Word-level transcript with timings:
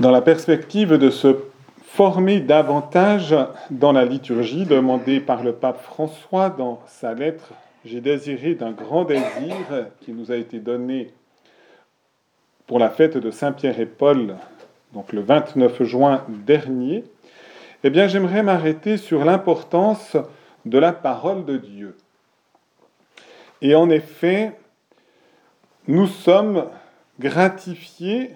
Dans 0.00 0.10
la 0.10 0.22
perspective 0.22 0.94
de 0.94 1.10
se 1.10 1.36
former 1.82 2.40
davantage 2.40 3.36
dans 3.70 3.92
la 3.92 4.06
liturgie 4.06 4.64
demandée 4.64 5.20
par 5.20 5.42
le 5.42 5.52
pape 5.52 5.82
François 5.82 6.48
dans 6.48 6.80
sa 6.86 7.12
lettre 7.12 7.52
J'ai 7.84 8.00
désiré 8.00 8.54
d'un 8.54 8.70
grand 8.70 9.04
désir 9.04 9.54
qui 10.00 10.12
nous 10.12 10.32
a 10.32 10.36
été 10.36 10.58
donné 10.58 11.12
pour 12.66 12.78
la 12.78 12.88
fête 12.88 13.18
de 13.18 13.30
Saint-Pierre 13.30 13.78
et 13.78 13.84
Paul, 13.84 14.36
donc 14.94 15.12
le 15.12 15.20
29 15.20 15.82
juin 15.82 16.24
dernier, 16.30 17.04
eh 17.84 17.90
bien 17.90 18.06
j'aimerais 18.06 18.42
m'arrêter 18.42 18.96
sur 18.96 19.26
l'importance 19.26 20.16
de 20.64 20.78
la 20.78 20.94
parole 20.94 21.44
de 21.44 21.58
Dieu. 21.58 21.94
Et 23.60 23.74
en 23.74 23.90
effet, 23.90 24.56
nous 25.88 26.06
sommes 26.06 26.64
gratifiés 27.18 28.30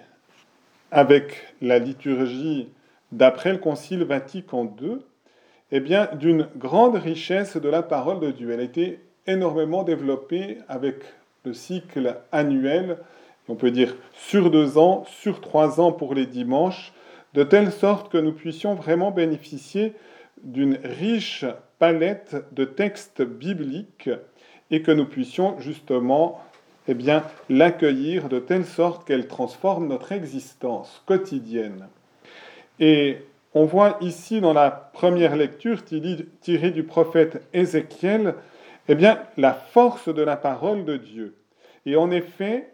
avec 0.91 1.53
la 1.61 1.79
liturgie 1.79 2.69
d'après 3.11 3.51
le 3.51 3.57
Concile 3.57 4.03
Vatican 4.03 4.73
II, 4.81 4.97
eh 5.71 5.79
bien, 5.79 6.09
d'une 6.13 6.47
grande 6.57 6.95
richesse 6.95 7.57
de 7.57 7.69
la 7.69 7.81
parole 7.81 8.19
de 8.19 8.31
Dieu. 8.31 8.51
Elle 8.51 8.59
a 8.59 8.63
été 8.63 8.99
énormément 9.27 9.83
développée 9.83 10.59
avec 10.67 10.97
le 11.43 11.53
cycle 11.53 12.17
annuel, 12.31 12.97
on 13.47 13.55
peut 13.55 13.71
dire 13.71 13.95
sur 14.13 14.49
deux 14.51 14.77
ans, 14.77 15.03
sur 15.05 15.41
trois 15.41 15.79
ans 15.79 15.91
pour 15.91 16.13
les 16.13 16.25
dimanches, 16.25 16.93
de 17.33 17.43
telle 17.43 17.71
sorte 17.71 18.11
que 18.11 18.17
nous 18.17 18.33
puissions 18.33 18.75
vraiment 18.75 19.11
bénéficier 19.11 19.93
d'une 20.43 20.79
riche 20.83 21.45
palette 21.79 22.35
de 22.53 22.65
textes 22.65 23.21
bibliques 23.21 24.09
et 24.71 24.81
que 24.81 24.91
nous 24.91 25.05
puissions 25.05 25.59
justement 25.59 26.39
eh 26.87 26.93
bien, 26.93 27.23
l'accueillir 27.49 28.29
de 28.29 28.39
telle 28.39 28.65
sorte 28.65 29.07
qu'elle 29.07 29.27
transforme 29.27 29.87
notre 29.87 30.11
existence 30.11 31.01
quotidienne. 31.05 31.87
Et 32.79 33.17
on 33.53 33.65
voit 33.65 33.97
ici 34.01 34.41
dans 34.41 34.53
la 34.53 34.69
première 34.69 35.35
lecture 35.35 35.83
tirée 35.85 36.71
du 36.71 36.83
prophète 36.83 37.41
Ézéchiel, 37.53 38.35
eh 38.87 38.95
bien, 38.95 39.19
la 39.37 39.53
force 39.53 40.13
de 40.13 40.21
la 40.21 40.37
parole 40.37 40.85
de 40.85 40.97
Dieu. 40.97 41.35
Et 41.85 41.95
en 41.95 42.11
effet, 42.11 42.71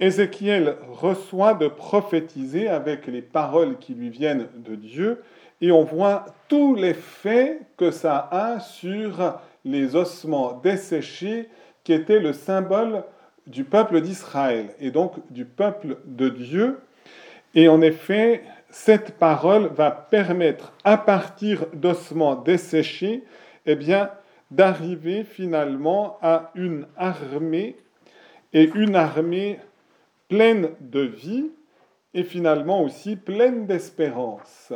Ézéchiel 0.00 0.76
reçoit 0.88 1.54
de 1.54 1.68
prophétiser 1.68 2.68
avec 2.68 3.06
les 3.06 3.22
paroles 3.22 3.78
qui 3.78 3.94
lui 3.94 4.10
viennent 4.10 4.48
de 4.56 4.74
Dieu, 4.74 5.22
et 5.60 5.72
on 5.72 5.82
voit 5.82 6.24
tous 6.48 6.74
les 6.74 6.94
faits 6.94 7.60
que 7.76 7.90
ça 7.90 8.28
a 8.30 8.60
sur 8.60 9.40
les 9.64 9.96
ossements 9.96 10.60
desséchés 10.62 11.48
qui 11.82 11.92
étaient 11.92 12.20
le 12.20 12.32
symbole 12.32 13.02
du 13.48 13.64
peuple 13.64 14.00
d'Israël 14.00 14.68
et 14.78 14.90
donc 14.90 15.14
du 15.30 15.44
peuple 15.44 15.98
de 16.04 16.28
Dieu. 16.28 16.78
Et 17.54 17.68
en 17.68 17.80
effet, 17.80 18.42
cette 18.70 19.12
parole 19.18 19.68
va 19.74 19.90
permettre, 19.90 20.72
à 20.84 20.96
partir 20.98 21.66
d'ossements 21.72 22.36
desséchés, 22.36 23.24
eh 23.66 23.74
bien, 23.74 24.10
d'arriver 24.50 25.24
finalement 25.24 26.18
à 26.22 26.52
une 26.54 26.86
armée, 26.96 27.76
et 28.52 28.70
une 28.74 28.96
armée 28.96 29.58
pleine 30.28 30.70
de 30.80 31.00
vie, 31.00 31.50
et 32.14 32.22
finalement 32.22 32.82
aussi 32.82 33.16
pleine 33.16 33.66
d'espérance. 33.66 34.72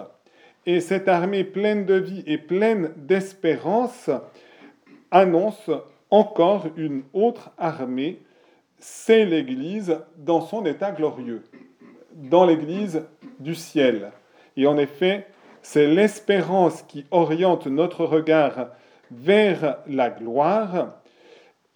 Et 0.66 0.80
cette 0.80 1.08
armée 1.08 1.44
pleine 1.44 1.86
de 1.86 1.94
vie 1.94 2.22
et 2.26 2.38
pleine 2.38 2.92
d'espérance 2.96 4.10
annonce 5.10 5.70
encore 6.10 6.68
une 6.76 7.02
autre 7.12 7.50
armée, 7.58 8.20
c'est 8.84 9.24
l'Église 9.24 9.96
dans 10.16 10.40
son 10.40 10.66
état 10.66 10.90
glorieux, 10.90 11.44
dans 12.16 12.44
l'Église 12.44 13.04
du 13.38 13.54
ciel. 13.54 14.10
Et 14.56 14.66
en 14.66 14.76
effet, 14.76 15.28
c'est 15.62 15.86
l'espérance 15.86 16.82
qui 16.82 17.06
oriente 17.12 17.68
notre 17.68 18.04
regard 18.04 18.70
vers 19.12 19.78
la 19.86 20.10
gloire 20.10 20.96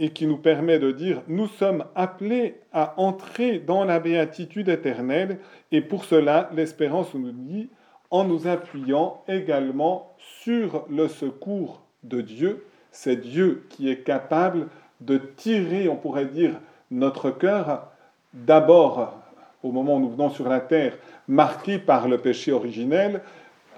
et 0.00 0.10
qui 0.10 0.26
nous 0.26 0.36
permet 0.36 0.80
de 0.80 0.90
dire 0.90 1.22
nous 1.28 1.46
sommes 1.46 1.84
appelés 1.94 2.56
à 2.72 3.00
entrer 3.00 3.60
dans 3.60 3.84
la 3.84 4.00
béatitude 4.00 4.68
éternelle 4.68 5.38
et 5.70 5.82
pour 5.82 6.04
cela 6.04 6.50
l'espérance 6.54 7.14
nous 7.14 7.30
dit 7.30 7.70
en 8.10 8.24
nous 8.24 8.48
appuyant 8.48 9.22
également 9.28 10.16
sur 10.18 10.84
le 10.90 11.06
secours 11.06 11.82
de 12.02 12.20
Dieu. 12.20 12.66
C'est 12.90 13.20
Dieu 13.20 13.64
qui 13.68 13.88
est 13.88 14.02
capable 14.02 14.66
de 15.00 15.18
tirer, 15.18 15.88
on 15.88 15.96
pourrait 15.96 16.26
dire, 16.26 16.60
notre 16.90 17.30
cœur 17.30 17.88
d'abord 18.32 19.14
au 19.62 19.72
moment 19.72 19.96
où 19.96 20.00
nous 20.00 20.10
venons 20.10 20.30
sur 20.30 20.48
la 20.48 20.60
terre, 20.60 20.96
marqué 21.28 21.78
par 21.78 22.08
le 22.08 22.18
péché 22.18 22.52
originel, 22.52 23.22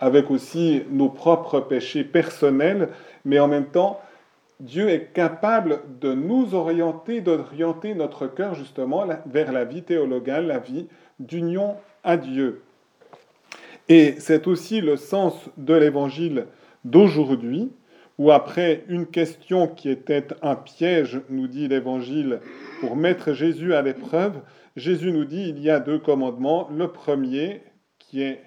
avec 0.00 0.30
aussi 0.30 0.82
nos 0.91 1.08
propres 1.08 1.60
péchés 1.60 2.04
personnels, 2.04 2.91
mais 3.24 3.38
en 3.38 3.48
même 3.48 3.66
temps, 3.66 4.00
Dieu 4.60 4.88
est 4.88 5.12
capable 5.12 5.80
de 6.00 6.12
nous 6.12 6.54
orienter, 6.54 7.20
d'orienter 7.20 7.94
notre 7.94 8.26
cœur 8.26 8.54
justement 8.54 9.06
vers 9.26 9.52
la 9.52 9.64
vie 9.64 9.82
théologale, 9.82 10.47
la 10.47 10.58
vie 10.58 10.88
d'union 11.20 11.76
à 12.04 12.16
Dieu. 12.16 12.62
Et 13.88 14.16
c'est 14.18 14.47
aussi 14.47 14.80
le 14.80 14.97
sens 14.97 15.48
de 15.56 15.74
l'évangile 15.74 16.47
d'aujourd'hui, 16.84 17.70
où 18.18 18.32
après 18.32 18.84
une 18.88 19.06
question 19.06 19.68
qui 19.68 19.88
était 19.88 20.26
un 20.42 20.56
piège, 20.56 21.20
nous 21.30 21.46
dit 21.46 21.68
l'évangile, 21.68 22.40
pour 22.80 22.96
mettre 22.96 23.32
Jésus 23.32 23.74
à 23.74 23.82
l'épreuve, 23.82 24.40
Jésus 24.76 25.12
nous 25.12 25.24
dit 25.24 25.48
il 25.48 25.60
y 25.60 25.70
a 25.70 25.80
deux 25.80 25.98
commandements. 25.98 26.68
Le 26.76 26.88
premier, 26.88 27.62
qui 27.98 28.22
est 28.22 28.42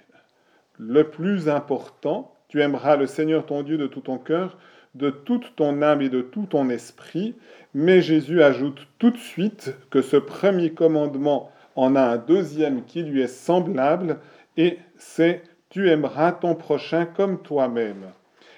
le 0.78 1.10
plus 1.10 1.50
important, 1.50 2.36
tu 2.50 2.62
aimeras 2.62 2.98
le 2.98 3.08
Seigneur 3.08 3.46
ton 3.46 3.64
Dieu 3.64 3.78
de 3.78 3.88
tout 3.88 4.02
ton 4.02 4.18
cœur, 4.18 4.58
de 4.94 5.10
toute 5.10 5.56
ton 5.56 5.82
âme 5.82 6.02
et 6.02 6.10
de 6.10 6.22
tout 6.22 6.48
ton 6.48 6.70
esprit. 6.70 7.36
Mais 7.74 8.02
Jésus 8.02 8.44
ajoute 8.44 8.88
tout 9.00 9.12
de 9.12 9.18
suite 9.18 9.74
que 9.90 10.02
ce 10.02 10.18
premier 10.18 10.74
commandement 10.74 11.50
en 11.78 11.96
a 11.96 12.02
un 12.02 12.18
deuxième 12.18 12.84
qui 12.84 13.04
lui 13.04 13.22
est 13.22 13.28
semblable, 13.28 14.20
et 14.58 14.80
c'est 14.98 15.44
tu 15.70 15.90
aimeras 15.90 16.34
ton 16.34 16.56
prochain 16.56 17.06
comme 17.06 17.42
toi-même. 17.42 18.12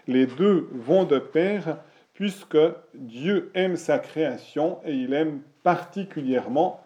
Les 0.07 0.25
deux 0.25 0.67
vont 0.73 1.03
de 1.03 1.19
pair 1.19 1.77
puisque 2.13 2.57
Dieu 2.93 3.51
aime 3.55 3.75
sa 3.75 3.99
création 3.99 4.79
et 4.85 4.93
il 4.93 5.13
aime 5.13 5.41
particulièrement 5.63 6.81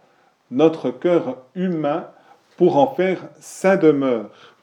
notre 0.51 0.91
cœur 0.91 1.43
humain 1.55 2.07
pour 2.55 2.77
en 2.77 2.93
faire 2.93 3.29
sa 3.39 3.77
demeure. 3.77 4.55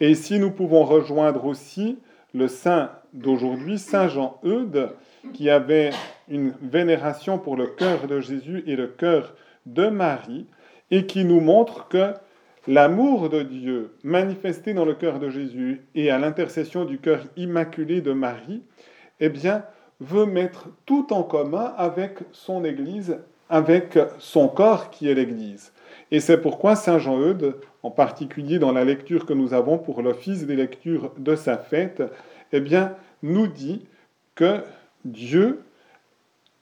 Et 0.00 0.10
ici, 0.10 0.38
nous 0.38 0.50
pouvons 0.50 0.84
rejoindre 0.84 1.44
aussi 1.44 1.98
le 2.34 2.48
saint 2.48 2.90
d'aujourd'hui, 3.12 3.78
Saint 3.78 4.08
Jean-Eudes, 4.08 4.90
qui 5.32 5.50
avait 5.50 5.90
une 6.28 6.54
vénération 6.62 7.38
pour 7.38 7.56
le 7.56 7.66
cœur 7.66 8.06
de 8.06 8.20
Jésus 8.20 8.62
et 8.66 8.76
le 8.76 8.86
cœur 8.86 9.34
de 9.66 9.88
Marie, 9.88 10.46
et 10.90 11.06
qui 11.06 11.24
nous 11.24 11.40
montre 11.40 11.88
que 11.88 12.14
l'amour 12.68 13.30
de 13.30 13.42
Dieu 13.42 13.94
manifesté 14.04 14.74
dans 14.74 14.84
le 14.84 14.94
cœur 14.94 15.18
de 15.18 15.30
Jésus 15.30 15.82
et 15.96 16.10
à 16.10 16.18
l'intercession 16.18 16.84
du 16.84 16.98
cœur 16.98 17.24
immaculé 17.36 18.00
de 18.00 18.12
Marie, 18.12 18.62
eh 19.18 19.28
bien, 19.28 19.64
veut 20.00 20.26
mettre 20.26 20.68
tout 20.86 21.12
en 21.12 21.24
commun 21.24 21.74
avec 21.76 22.18
son 22.30 22.64
Église 22.64 23.18
avec 23.50 23.98
son 24.18 24.48
corps 24.48 24.90
qui 24.90 25.08
est 25.08 25.14
l'Église. 25.14 25.72
Et 26.10 26.20
c'est 26.20 26.40
pourquoi 26.40 26.76
Saint 26.76 26.98
Jean-Eudes, 26.98 27.56
en 27.82 27.90
particulier 27.90 28.58
dans 28.58 28.72
la 28.72 28.84
lecture 28.84 29.26
que 29.26 29.32
nous 29.32 29.54
avons 29.54 29.78
pour 29.78 30.02
l'office 30.02 30.46
des 30.46 30.56
lectures 30.56 31.12
de 31.18 31.34
sa 31.34 31.56
fête, 31.56 32.02
eh 32.52 32.60
bien, 32.60 32.94
nous 33.22 33.46
dit 33.46 33.86
que 34.34 34.60
Dieu 35.04 35.62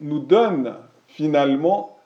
nous 0.00 0.20
donne 0.20 0.74
finalement 1.08 1.98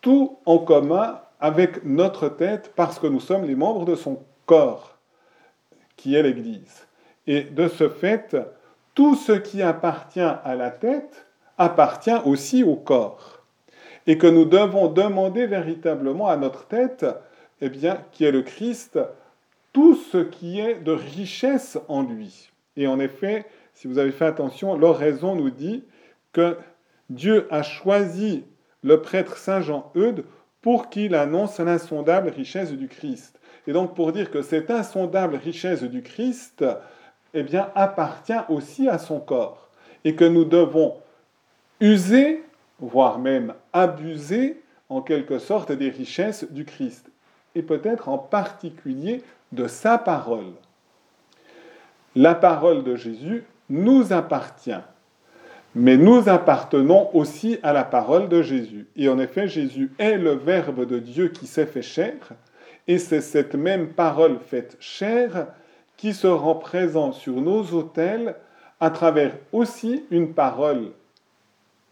tout 0.00 0.38
en 0.46 0.58
commun 0.58 1.20
avec 1.44 1.84
notre 1.84 2.30
tête 2.30 2.72
parce 2.74 2.98
que 2.98 3.06
nous 3.06 3.20
sommes 3.20 3.44
les 3.44 3.54
membres 3.54 3.84
de 3.84 3.96
son 3.96 4.20
corps, 4.46 4.96
qui 5.94 6.14
est 6.14 6.22
l'Église. 6.22 6.86
Et 7.26 7.42
de 7.42 7.68
ce 7.68 7.90
fait, 7.90 8.34
tout 8.94 9.14
ce 9.14 9.32
qui 9.32 9.60
appartient 9.60 10.20
à 10.20 10.54
la 10.54 10.70
tête 10.70 11.26
appartient 11.58 12.16
aussi 12.24 12.64
au 12.64 12.76
corps 12.76 13.42
et 14.06 14.16
que 14.16 14.26
nous 14.26 14.46
devons 14.46 14.88
demander 14.88 15.44
véritablement 15.44 16.28
à 16.28 16.38
notre 16.38 16.66
tête, 16.66 17.04
eh 17.60 17.68
bien, 17.68 17.98
qui 18.12 18.24
est 18.24 18.32
le 18.32 18.40
Christ, 18.40 18.98
tout 19.74 19.96
ce 19.96 20.16
qui 20.16 20.60
est 20.60 20.76
de 20.76 20.92
richesse 20.92 21.78
en 21.88 22.04
lui. 22.04 22.52
Et 22.78 22.86
en 22.86 22.98
effet, 22.98 23.44
si 23.74 23.86
vous 23.86 23.98
avez 23.98 24.12
fait 24.12 24.24
attention, 24.24 24.78
l'oraison 24.78 25.34
nous 25.34 25.50
dit 25.50 25.84
que 26.32 26.56
Dieu 27.10 27.46
a 27.50 27.62
choisi 27.62 28.44
le 28.82 29.02
prêtre 29.02 29.36
Saint 29.36 29.60
Jean-Eudes 29.60 30.24
pour 30.64 30.88
qu'il 30.88 31.14
annonce 31.14 31.60
l'insondable 31.60 32.30
richesse 32.30 32.72
du 32.72 32.88
Christ. 32.88 33.38
Et 33.66 33.74
donc 33.74 33.94
pour 33.94 34.12
dire 34.12 34.30
que 34.30 34.40
cette 34.40 34.70
insondable 34.70 35.36
richesse 35.36 35.82
du 35.82 36.00
Christ, 36.00 36.64
eh 37.34 37.44
appartient 37.74 38.32
aussi 38.48 38.88
à 38.88 38.96
son 38.96 39.20
corps. 39.20 39.68
Et 40.06 40.14
que 40.14 40.24
nous 40.24 40.46
devons 40.46 40.94
user 41.80 42.42
voire 42.78 43.18
même 43.18 43.52
abuser 43.74 44.62
en 44.88 45.02
quelque 45.02 45.38
sorte 45.38 45.70
des 45.70 45.90
richesses 45.90 46.50
du 46.50 46.64
Christ, 46.64 47.10
et 47.54 47.62
peut-être 47.62 48.08
en 48.08 48.16
particulier 48.16 49.22
de 49.52 49.66
sa 49.66 49.98
parole. 49.98 50.54
La 52.16 52.34
parole 52.34 52.84
de 52.84 52.96
Jésus 52.96 53.44
nous 53.68 54.14
appartient, 54.14 54.72
mais 55.74 55.96
nous 55.96 56.28
appartenons 56.28 57.08
aussi 57.14 57.58
à 57.62 57.72
la 57.72 57.84
parole 57.84 58.28
de 58.28 58.42
Jésus. 58.42 58.86
Et 58.96 59.08
en 59.08 59.18
effet, 59.18 59.48
Jésus 59.48 59.90
est 59.98 60.16
le 60.18 60.32
Verbe 60.32 60.86
de 60.86 60.98
Dieu 60.98 61.28
qui 61.28 61.46
s'est 61.46 61.66
fait 61.66 61.82
chair, 61.82 62.14
et 62.86 62.98
c'est 62.98 63.20
cette 63.20 63.54
même 63.54 63.88
parole 63.88 64.38
faite 64.38 64.76
chair 64.78 65.48
qui 65.96 66.12
se 66.12 66.26
rend 66.26 66.56
présent 66.56 67.12
sur 67.12 67.40
nos 67.40 67.62
autels 67.72 68.36
à 68.80 68.90
travers 68.90 69.32
aussi 69.52 70.04
une 70.10 70.34
parole 70.34 70.90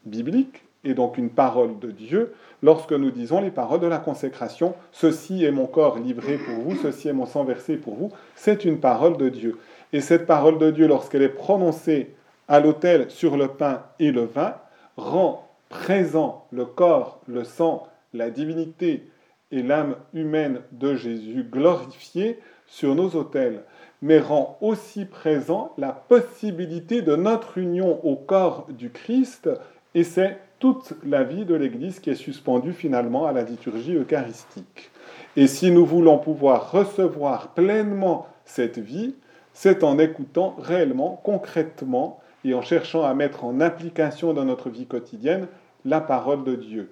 biblique 0.05 0.65
et 0.85 0.95
donc 0.95 1.17
une 1.17 1.31
parole 1.31 1.79
de 1.79 1.91
Dieu 1.91 2.35
lorsque 2.63 2.93
nous 2.93 3.11
disons 3.11 3.41
les 3.41 3.51
paroles 3.51 3.81
de 3.81 3.87
la 3.87 3.99
consécration, 3.99 4.75
ceci 4.91 5.45
est 5.45 5.51
mon 5.51 5.67
corps 5.67 5.99
livré 5.99 6.39
pour 6.39 6.55
vous, 6.57 6.77
ceci 6.77 7.09
est 7.09 7.13
mon 7.13 7.27
sang 7.27 7.45
versé 7.45 7.77
pour 7.77 7.95
vous, 7.95 8.11
c'est 8.35 8.65
une 8.65 8.79
parole 8.79 9.17
de 9.17 9.29
Dieu. 9.29 9.59
Et 9.93 10.01
cette 10.01 10.27
parole 10.27 10.59
de 10.59 10.71
Dieu, 10.71 10.87
lorsqu'elle 10.87 11.23
est 11.23 11.29
prononcée 11.29 12.15
à 12.49 12.61
l'autel 12.61 13.11
sur 13.11 13.37
le 13.37 13.49
pain 13.49 13.83
et 13.99 14.13
le 14.13 14.25
vin, 14.25 14.57
rend 14.97 15.49
présent 15.69 16.47
le 16.51 16.65
corps, 16.65 17.21
le 17.27 17.45
sang, 17.45 17.87
la 18.13 18.31
divinité 18.31 19.09
et 19.51 19.63
l'âme 19.63 19.97
humaine 20.13 20.61
de 20.73 20.95
Jésus 20.95 21.45
glorifiée 21.45 22.39
sur 22.67 22.95
nos 22.95 23.11
autels, 23.11 23.63
mais 24.01 24.19
rend 24.19 24.59
aussi 24.61 25.05
présent 25.05 25.73
la 25.79 25.93
possibilité 25.93 27.03
de 27.03 27.17
notre 27.17 27.59
union 27.59 28.05
au 28.05 28.17
corps 28.17 28.67
du 28.71 28.91
Christ, 28.91 29.49
et 29.95 30.05
c'est 30.05 30.39
toute 30.59 30.95
la 31.05 31.23
vie 31.23 31.45
de 31.45 31.55
l'Église 31.55 32.01
qui 32.01 32.11
est 32.11 32.15
suspendue 32.15 32.73
finalement 32.73 33.27
à 33.27 33.33
la 33.33 33.43
liturgie 33.43 33.95
eucharistique. 33.95 34.91
Et 35.37 35.47
si 35.47 35.71
nous 35.71 35.85
voulons 35.85 36.19
pouvoir 36.19 36.71
recevoir 36.71 37.49
pleinement 37.49 38.27
cette 38.45 38.79
vie, 38.79 39.15
c'est 39.53 39.85
en 39.85 39.99
écoutant 39.99 40.57
réellement, 40.59 41.21
concrètement, 41.25 42.21
et 42.45 42.55
en 42.55 42.63
cherchant 42.63 43.05
à 43.05 43.15
mettre 43.15 43.45
en 43.45 43.61
application 43.61 44.33
dans 44.33 44.45
notre 44.45 44.71
vie 44.71 44.87
quotidienne 44.87 45.47
la 45.85 46.01
parole 46.01 46.45
de 46.45 46.55
Dieu. 46.55 46.91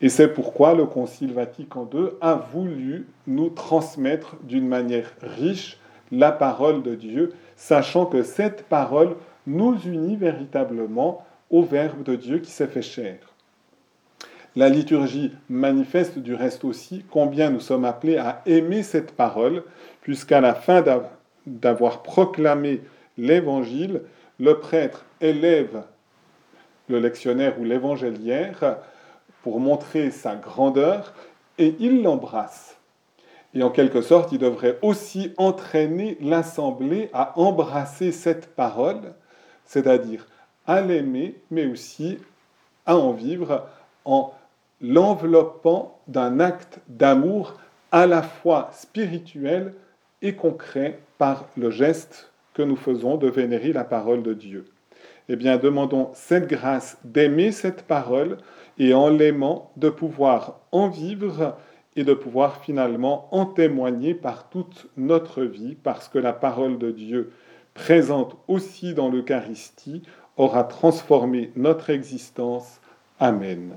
Et 0.00 0.08
c'est 0.08 0.28
pourquoi 0.28 0.74
le 0.74 0.84
Concile 0.84 1.32
Vatican 1.32 1.88
II 1.92 2.08
a 2.20 2.34
voulu 2.34 3.06
nous 3.26 3.48
transmettre 3.48 4.36
d'une 4.42 4.68
manière 4.68 5.10
riche 5.22 5.78
la 6.12 6.32
parole 6.32 6.82
de 6.82 6.94
Dieu, 6.94 7.32
sachant 7.56 8.06
que 8.06 8.22
cette 8.22 8.64
parole 8.64 9.16
nous 9.46 9.74
unit 9.86 10.16
véritablement 10.16 11.24
au 11.50 11.62
Verbe 11.62 12.02
de 12.02 12.14
Dieu 12.14 12.38
qui 12.38 12.50
s'est 12.50 12.66
fait 12.66 12.82
chair. 12.82 13.16
La 14.54 14.68
liturgie 14.68 15.32
manifeste 15.48 16.18
du 16.18 16.34
reste 16.34 16.64
aussi 16.64 17.04
combien 17.10 17.50
nous 17.50 17.60
sommes 17.60 17.84
appelés 17.84 18.16
à 18.16 18.42
aimer 18.46 18.82
cette 18.82 19.12
parole, 19.12 19.62
puisqu'à 20.00 20.40
la 20.40 20.54
fin 20.54 20.82
d'avoir 21.46 22.02
proclamé 22.02 22.80
l'Évangile, 23.18 24.02
le 24.38 24.58
prêtre 24.60 25.04
élève 25.20 25.84
le 26.88 26.98
lectionnaire 26.98 27.58
ou 27.60 27.64
l'évangéliaire 27.64 28.78
pour 29.42 29.60
montrer 29.60 30.10
sa 30.10 30.36
grandeur 30.36 31.14
et 31.58 31.76
il 31.80 32.02
l'embrasse. 32.02 32.76
Et 33.54 33.62
en 33.62 33.70
quelque 33.70 34.02
sorte, 34.02 34.32
il 34.32 34.38
devrait 34.38 34.78
aussi 34.82 35.32
entraîner 35.36 36.18
l'assemblée 36.20 37.08
à 37.12 37.38
embrasser 37.38 38.12
cette 38.12 38.54
parole, 38.54 39.14
c'est-à-dire 39.64 40.26
à 40.66 40.80
l'aimer, 40.80 41.36
mais 41.50 41.66
aussi 41.66 42.18
à 42.84 42.96
en 42.96 43.12
vivre 43.12 43.66
en 44.04 44.32
l'enveloppant 44.80 45.98
d'un 46.06 46.38
acte 46.38 46.80
d'amour 46.88 47.54
à 47.92 48.06
la 48.06 48.22
fois 48.22 48.70
spirituel 48.72 49.74
et 50.22 50.34
concret 50.34 50.98
par 51.18 51.46
le 51.56 51.70
geste 51.70 52.30
que 52.56 52.62
nous 52.62 52.76
faisons 52.76 53.18
de 53.18 53.28
vénérer 53.28 53.74
la 53.74 53.84
parole 53.84 54.22
de 54.22 54.32
Dieu. 54.32 54.64
Eh 55.28 55.36
bien, 55.36 55.58
demandons 55.58 56.10
cette 56.14 56.48
grâce 56.48 56.96
d'aimer 57.04 57.52
cette 57.52 57.82
parole 57.82 58.38
et 58.78 58.94
en 58.94 59.10
l'aimant, 59.10 59.72
de 59.76 59.90
pouvoir 59.90 60.60
en 60.72 60.88
vivre 60.88 61.58
et 61.96 62.04
de 62.04 62.14
pouvoir 62.14 62.62
finalement 62.62 63.28
en 63.30 63.44
témoigner 63.44 64.14
par 64.14 64.48
toute 64.48 64.86
notre 64.96 65.42
vie, 65.42 65.76
parce 65.82 66.08
que 66.08 66.18
la 66.18 66.32
parole 66.32 66.78
de 66.78 66.90
Dieu, 66.90 67.30
présente 67.74 68.38
aussi 68.48 68.94
dans 68.94 69.10
l'Eucharistie, 69.10 70.02
aura 70.38 70.64
transformé 70.64 71.52
notre 71.56 71.90
existence. 71.90 72.80
Amen. 73.20 73.74